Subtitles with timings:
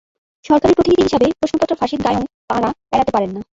[0.45, 3.41] সরকারের প্রতিনিধি হিসেবে প্রশ্নফাঁসের দায়ও তাঁরা এড়াতে পারেন না।